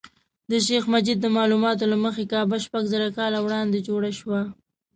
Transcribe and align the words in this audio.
د 0.51 0.51
شیخ 0.67 0.83
مجید 0.93 1.17
د 1.21 1.27
معلوماتو 1.37 1.85
له 1.91 1.97
مخې 2.05 2.23
کعبه 2.31 2.57
شپږ 2.65 2.83
زره 2.93 3.09
کاله 3.17 3.39
وړاندې 3.41 3.85
جوړه 3.87 4.11
شوه. 4.19 4.41